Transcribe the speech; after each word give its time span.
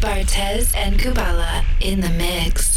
Bartez 0.00 0.74
and 0.74 0.98
Kubala 0.98 1.64
in 1.80 2.00
the 2.00 2.10
mix. 2.10 2.76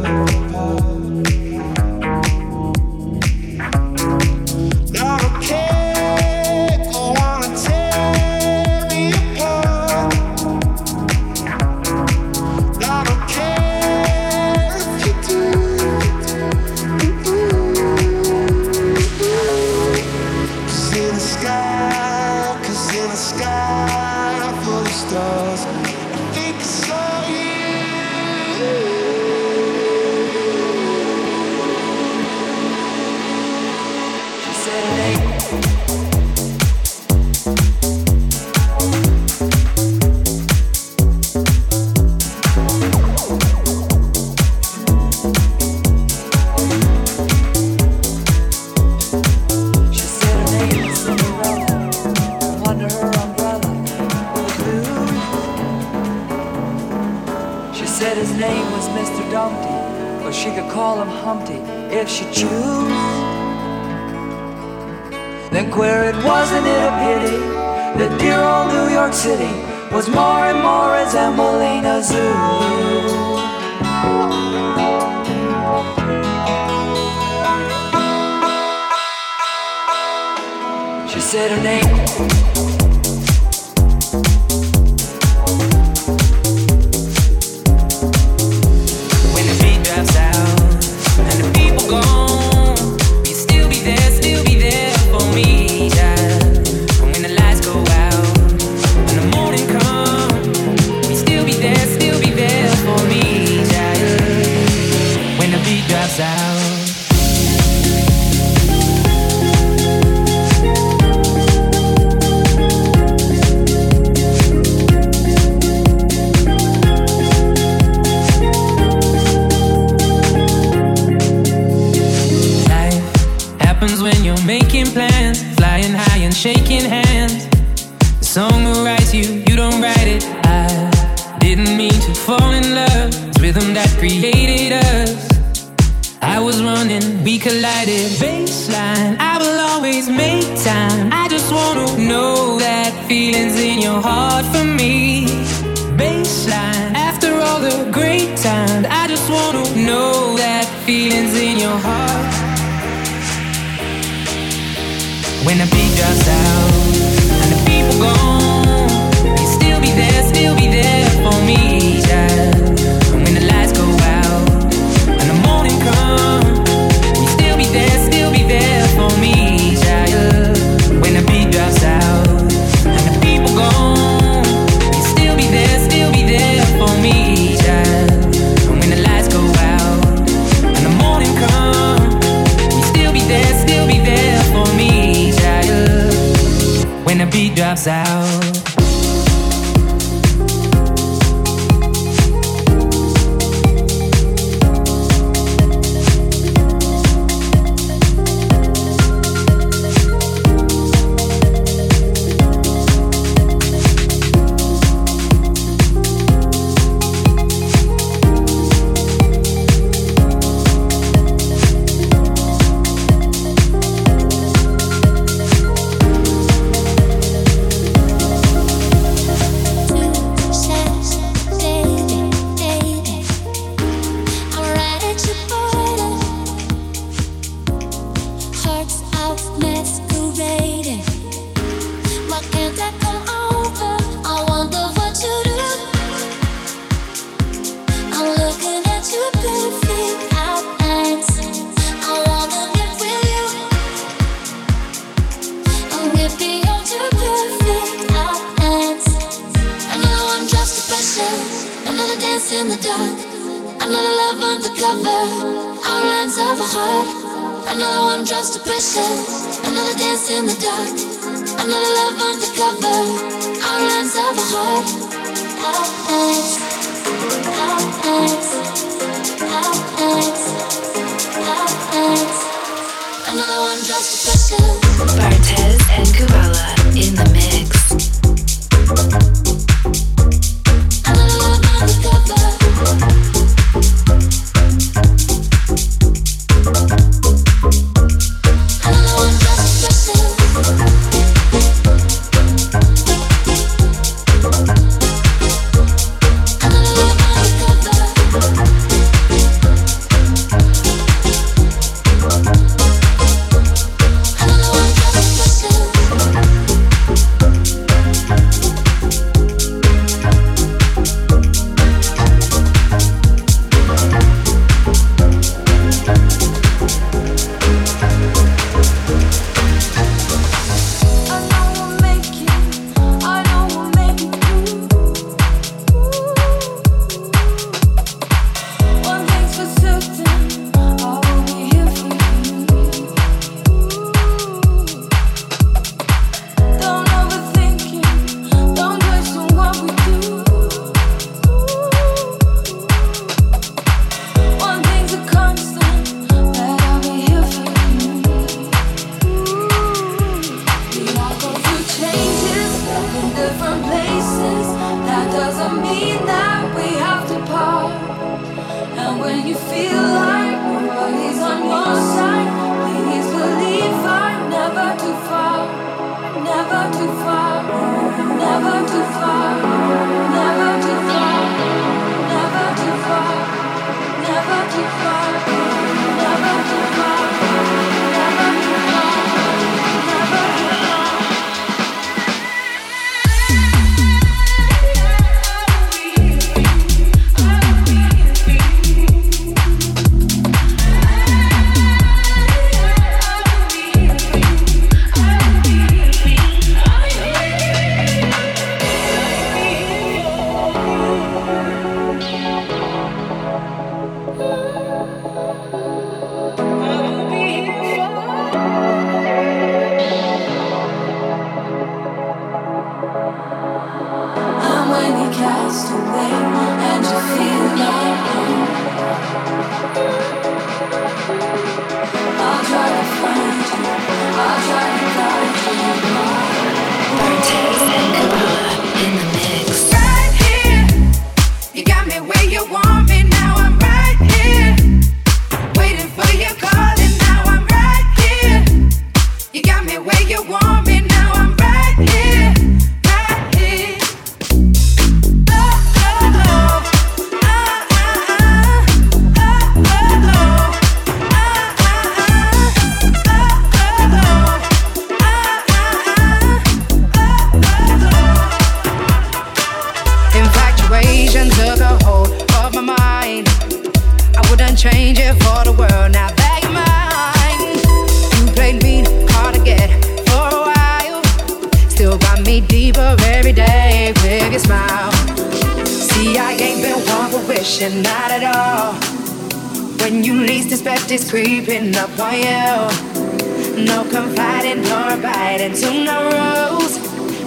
creeping 481.29 481.95
up 481.95 482.19
on 482.19 482.33
you. 482.33 483.85
No 483.85 484.03
confiding 484.09 484.81
nor 484.83 485.17
biting 485.21 485.73
to 485.73 486.03
no 486.03 486.17
rules. 486.35 486.97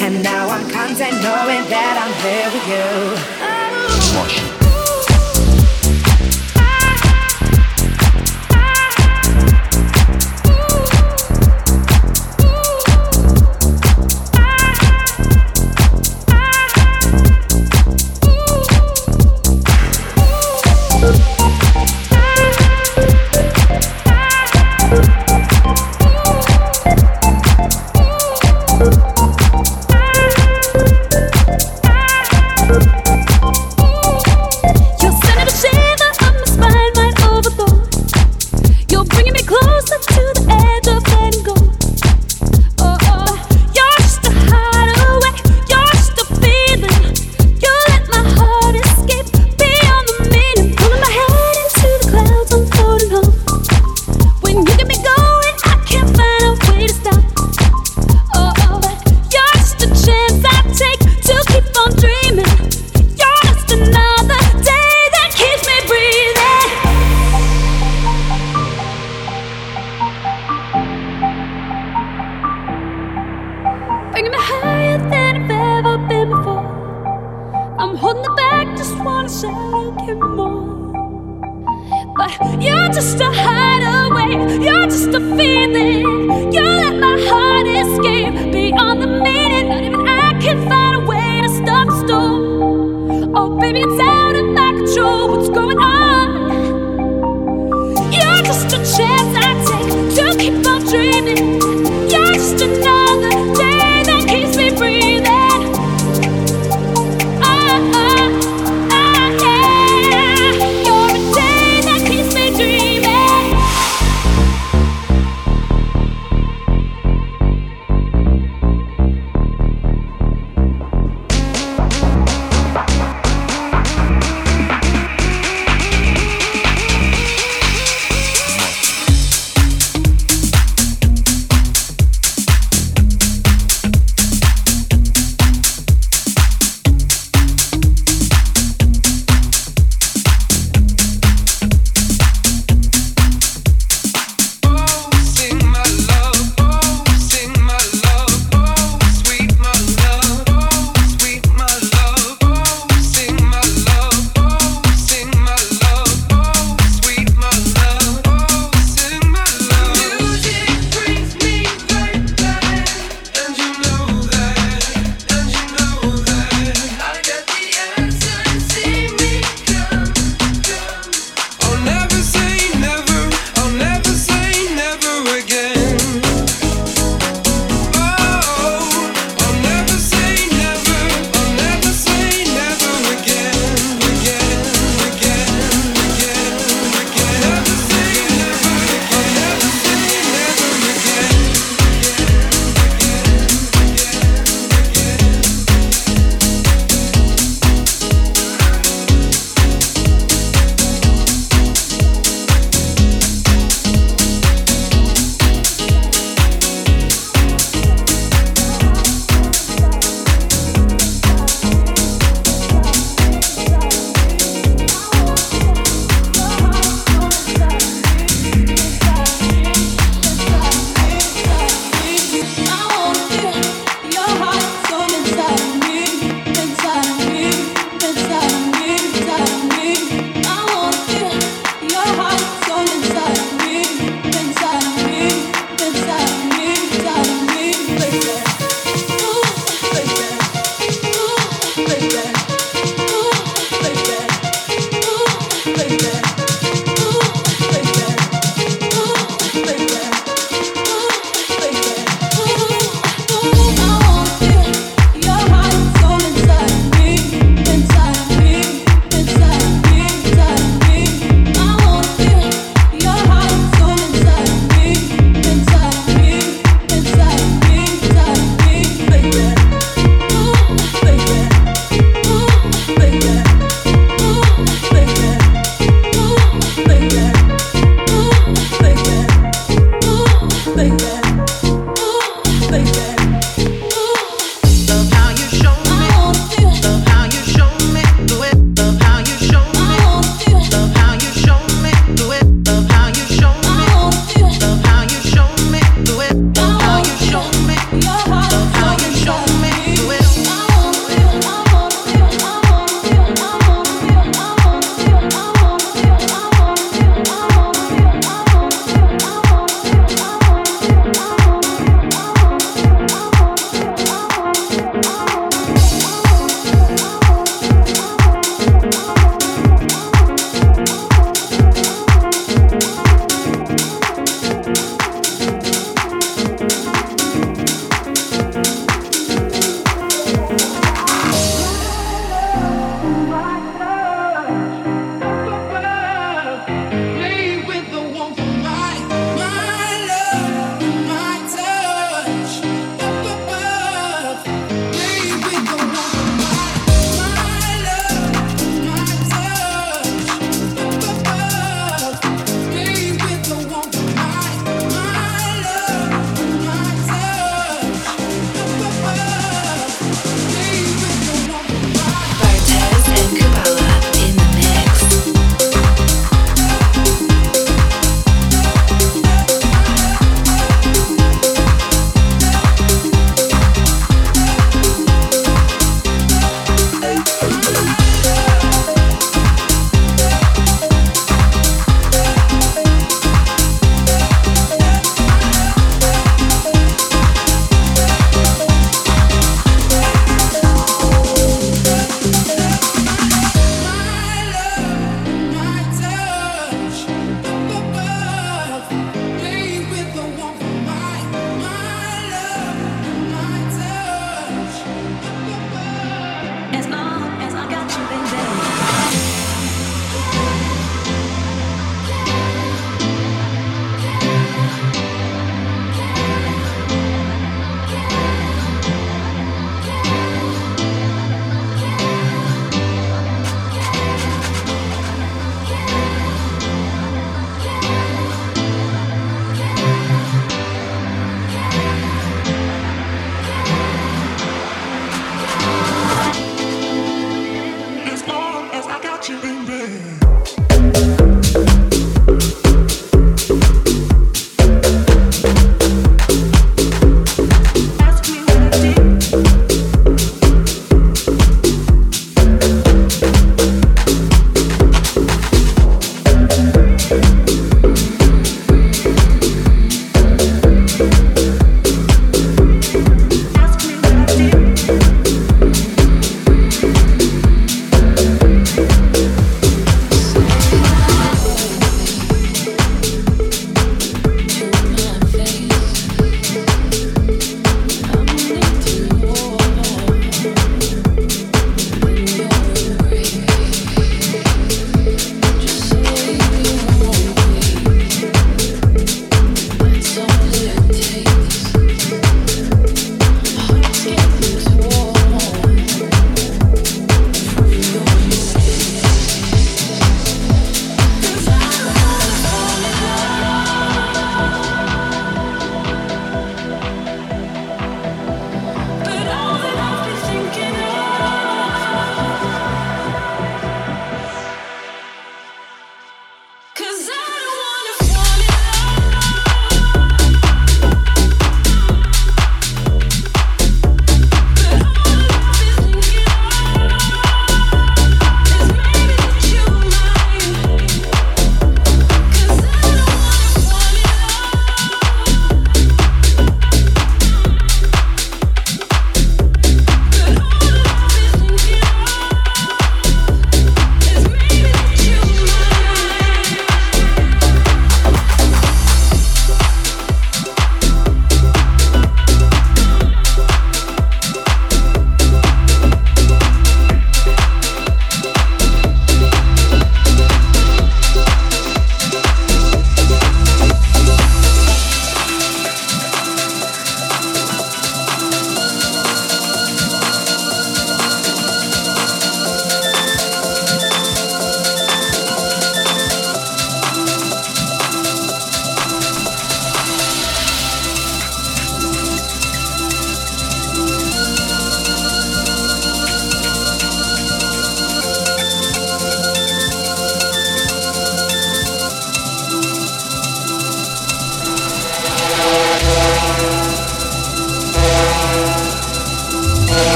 And 0.00 0.22
now 0.22 0.48
I'm 0.48 0.68
content 0.70 1.14
knowing 1.22 1.64
that 1.70 1.94
I'm 2.02 2.12
here 2.22 2.50
with 2.52 3.46
you. 3.46 3.51